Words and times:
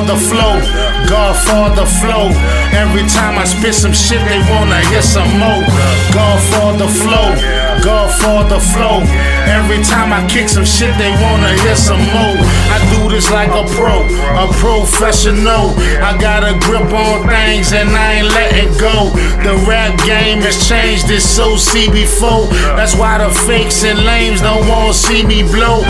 Godfather 0.00 0.28
flow, 0.32 0.56
Godfather 1.08 1.84
flow. 2.00 2.32
Every 2.72 3.04
time 3.04 3.36
I 3.36 3.44
spit 3.44 3.74
some 3.74 3.92
shit, 3.92 4.24
they 4.24 4.40
wanna 4.48 4.80
hear 4.88 5.02
some 5.02 5.28
more. 5.36 5.60
Godfather 6.16 6.88
flow, 6.88 7.36
Godfather 7.84 8.60
flow. 8.72 9.04
Every 9.44 9.84
time 9.84 10.10
I 10.12 10.26
kick 10.26 10.48
some 10.48 10.64
shit, 10.64 10.96
they 10.96 11.10
wanna 11.20 11.52
hear 11.60 11.76
some 11.76 12.00
more. 12.00 12.36
I 12.72 12.80
do 12.96 13.10
this 13.10 13.30
like 13.30 13.50
a 13.50 13.64
pro, 13.76 14.00
a 14.40 14.48
professional. 14.56 15.76
I 16.00 16.16
got 16.16 16.44
a 16.48 16.56
grip 16.64 16.88
on 16.88 17.28
things 17.28 17.72
and 17.74 17.90
I 17.90 18.24
ain't 18.24 18.28
letting 18.28 18.72
go. 18.80 19.10
The 19.44 19.54
rap 19.68 19.98
game 20.06 20.40
has 20.40 20.56
changed, 20.66 21.10
it's 21.10 21.28
so 21.28 21.56
CB4. 21.56 22.48
That's 22.74 22.94
why 22.96 23.18
the 23.18 23.28
fakes 23.28 23.84
and 23.84 24.02
lames 24.04 24.40
don't 24.40 24.66
wanna 24.66 24.94
see 24.94 25.22
me 25.26 25.42
blow. 25.42 25.84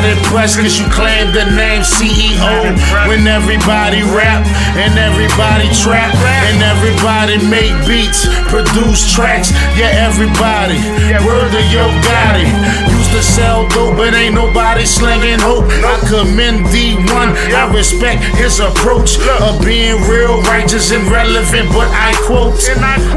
Not 0.00 0.16
impressed 0.16 0.56
cause 0.56 0.80
you 0.80 0.88
claim 0.88 1.28
the 1.36 1.44
name 1.52 1.84
CEO. 1.84 2.72
When 3.04 3.28
everybody 3.28 4.00
rap 4.16 4.48
and 4.72 4.96
everybody 4.96 5.68
trap 5.76 6.16
and 6.48 6.56
everybody 6.64 7.36
make 7.52 7.76
beats, 7.84 8.24
produce 8.48 9.12
tracks. 9.12 9.52
Yeah, 9.76 10.08
everybody. 10.08 10.80
Word 11.20 11.52
to 11.52 11.60
yo 11.68 11.84
Gotti. 12.08 12.48
Used 12.88 13.12
to 13.12 13.20
sell 13.20 13.68
dope, 13.68 14.00
but 14.00 14.14
ain't 14.14 14.34
nobody 14.34 14.86
slinging 14.86 15.38
hope. 15.38 15.68
I 15.68 16.00
commend 16.08 16.64
D1. 16.72 17.52
I 17.52 17.68
respect 17.76 18.24
his 18.40 18.58
approach 18.58 19.20
of 19.44 19.60
being 19.60 20.00
real, 20.08 20.40
righteous, 20.48 20.92
and 20.92 21.04
relevant. 21.12 21.68
But 21.76 21.92
I 21.92 22.16
quote, 22.24 22.56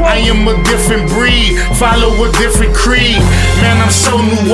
I 0.04 0.20
am 0.28 0.44
a 0.48 0.62
different 0.68 1.08
breed, 1.08 1.56
follow 1.80 2.12
a 2.12 2.32
different 2.36 2.76
creed. 2.76 3.24
Man, 3.64 3.80
I'm 3.80 3.88
so 3.88 4.20
New 4.20 4.52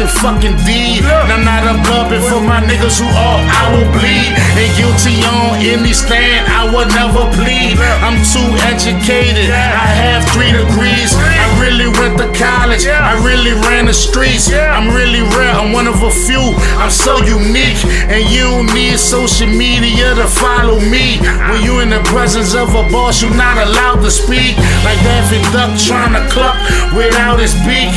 and 0.00 0.10
fucking 0.22 0.54
deed. 0.62 1.02
And 1.02 1.42
I'm 1.42 1.42
not 1.42 2.06
for 2.30 2.38
my 2.38 2.62
niggas 2.62 3.02
who 3.02 3.08
all 3.18 3.42
I 3.42 3.62
will 3.74 3.90
bleed. 3.90 4.30
And 4.54 4.70
guilty 4.78 5.18
on 5.26 5.58
any 5.58 5.92
stand, 5.92 6.46
I 6.46 6.70
would 6.70 6.88
never 6.94 7.26
plead. 7.34 7.78
I'm 8.06 8.18
too 8.22 8.46
educated, 8.70 9.50
I 9.50 9.86
have 9.98 10.22
three 10.30 10.54
degrees. 10.54 11.14
I 11.18 11.46
really 11.58 11.90
went 11.98 12.18
to 12.22 12.30
college, 12.38 12.86
I 12.86 13.18
really 13.26 13.52
ran 13.66 13.86
the 13.86 13.94
streets. 13.94 14.50
I'm 14.52 14.94
really 14.94 15.22
rare, 15.34 15.50
I'm 15.50 15.72
one 15.72 15.86
of 15.86 16.02
a 16.02 16.10
few. 16.10 16.54
I'm 16.78 16.90
so 16.90 17.18
unique, 17.26 17.82
and 18.06 18.22
you 18.30 18.62
need 18.74 18.98
social 18.98 19.50
media 19.50 20.14
to 20.14 20.26
follow 20.26 20.78
me. 20.78 21.18
When 21.50 21.62
you 21.62 21.80
in 21.80 21.90
the 21.90 22.02
presence 22.06 22.54
of 22.54 22.70
a 22.74 22.86
boss, 22.90 23.22
you're 23.22 23.34
not 23.34 23.58
allowed 23.58 24.00
to 24.06 24.10
speak. 24.10 24.54
Like 24.86 24.98
Daffy 25.02 25.42
Duck 25.50 25.74
trying 25.78 26.14
to 26.14 26.22
cluck 26.30 26.54
without 26.94 27.40
his 27.42 27.54
beak. 27.66 27.87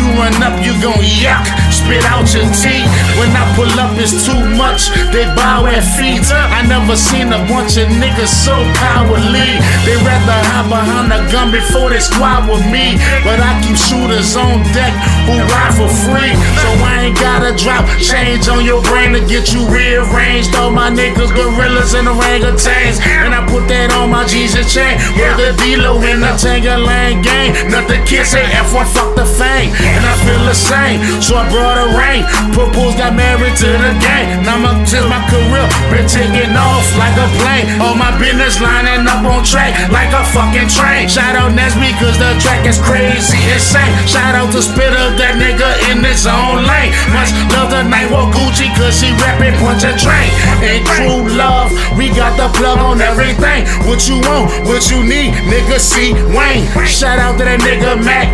You 0.00 0.08
run 0.16 0.32
up, 0.40 0.56
you 0.64 0.72
gon' 0.80 0.96
yuck, 1.20 1.44
spit 1.68 2.00
out 2.08 2.24
your 2.32 2.48
teeth. 2.56 2.88
When 3.20 3.28
I 3.36 3.44
pull 3.52 3.68
up, 3.76 3.92
it's 4.00 4.16
too 4.24 4.40
much. 4.56 4.88
They 5.12 5.28
bow 5.36 5.68
at 5.68 5.84
feet. 5.84 6.24
I 6.32 6.64
never 6.64 6.96
seen 6.96 7.28
a 7.36 7.40
bunch 7.44 7.76
of 7.76 7.92
niggas 8.00 8.32
so 8.32 8.56
cowardly. 8.80 9.60
They 9.84 10.00
rather 10.00 10.29
hide 10.60 10.68
behind 10.68 11.12
a 11.12 11.20
gun 11.32 11.50
before 11.50 11.90
they 11.90 12.00
squad 12.00 12.48
with 12.48 12.64
me. 12.68 12.96
But 13.24 13.40
I 13.40 13.56
keep 13.64 13.76
shooters 13.76 14.36
on 14.36 14.62
deck 14.72 14.92
who 15.24 15.40
ride 15.48 15.74
for 15.76 15.88
free. 15.88 16.34
So 16.60 16.68
I 16.84 17.08
ain't 17.08 17.18
gotta 17.18 17.56
drop 17.56 17.86
change 18.00 18.48
on 18.48 18.64
your 18.64 18.82
brain 18.82 19.12
to 19.12 19.20
get 19.24 19.52
you 19.52 19.64
rearranged. 19.68 20.54
All 20.56 20.70
my 20.70 20.90
niggas, 20.90 21.32
gorillas, 21.32 21.94
and 21.94 22.08
orangutans. 22.08 23.00
And 23.00 23.34
I 23.34 23.44
put 23.46 23.68
that 23.68 23.92
on 23.92 24.10
my 24.10 24.26
Jesus 24.26 24.72
chain. 24.72 24.98
The 25.16 25.56
D-Lo 25.56 25.96
in 26.02 26.20
the 26.20 26.32
Tangerland 26.36 27.24
gang. 27.24 27.56
Nothing 27.70 28.04
kid 28.04 28.26
say 28.26 28.44
F1, 28.44 28.86
fuck 28.92 29.16
the 29.16 29.24
fame. 29.24 29.72
And 29.72 30.04
I 30.04 30.14
feel 30.26 30.42
the 30.44 30.56
same. 30.56 31.00
So 31.22 31.36
I 31.36 31.48
brought 31.48 31.78
a 31.80 31.88
rain. 31.96 32.24
Proposed, 32.52 32.89
got 33.10 33.16
married 33.16 33.56
to 33.58 33.66
the 33.66 33.92
gang. 33.98 34.42
Now 34.46 34.58
my, 34.58 34.84
since 34.86 35.06
my 35.10 35.18
career 35.26 35.66
been 35.90 36.06
taking 36.06 36.54
off 36.54 36.86
like 36.94 37.14
a 37.18 37.26
plane. 37.42 37.66
All 37.82 37.94
my 37.94 38.14
business 38.18 38.60
lining 38.60 39.06
up 39.06 39.24
on 39.26 39.42
track 39.42 39.74
like 39.90 40.14
a 40.14 40.22
fucking 40.30 40.70
train. 40.70 41.08
Shout 41.08 41.34
out 41.34 41.52
Nesby, 41.52 41.90
cause 41.98 42.18
the 42.18 42.38
track 42.38 42.66
is 42.66 42.78
crazy, 42.78 43.38
insane. 43.50 43.90
Shout 44.06 44.34
out 44.34 44.52
to 44.54 44.62
Spitter, 44.62 45.16
that 45.18 45.34
nigga 45.38 45.70
in 45.90 46.04
his 46.04 46.26
own 46.26 46.62
lane. 46.66 46.94
Much 47.10 47.34
love 47.50 47.70
the 47.70 47.82
night 47.82 48.10
walk 48.10 48.30
Gucci, 48.34 48.70
cause 48.78 49.00
he 49.00 49.10
rapping 49.18 49.58
punch 49.58 49.82
a 49.82 49.92
train. 49.98 50.30
And 50.62 50.86
true 50.86 51.26
love, 51.34 51.70
we 51.98 52.10
got 52.14 52.38
the 52.38 52.48
plug 52.54 52.78
on 52.78 53.00
everything. 53.00 53.66
What 53.86 54.06
you 54.06 54.22
want, 54.22 54.50
what 54.66 54.86
you 54.90 55.02
need, 55.02 55.34
nigga 55.50 55.78
C. 55.80 56.14
Wayne. 56.30 56.66
Shout 56.86 57.18
out 57.18 57.38
to 57.38 57.44
that 57.44 57.60
nigga 57.60 57.98
Mac. 58.04 58.30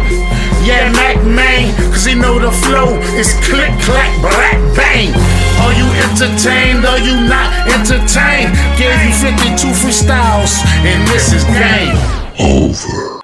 Yeah, 0.67 0.91
Mac 0.91 1.23
Main, 1.23 1.73
cause 1.95 2.07
he 2.07 2.17
know 2.17 2.41
the 2.41 2.51
flow 2.51 2.99
is 3.15 3.33
click, 3.47 3.71
clack, 3.87 4.11
black, 4.21 4.59
bang. 4.75 5.15
Are 5.63 5.73
you 5.73 5.87
entertained? 6.11 6.85
Are 6.85 6.99
you 6.99 7.15
not 7.29 7.55
entertained? 7.71 8.51
Gave 8.77 8.99
you 9.07 9.13
52 9.15 9.69
freestyles, 9.79 10.59
and 10.83 11.07
this 11.07 11.33
is 11.33 11.45
game. 11.45 11.95
Over. 12.41 13.16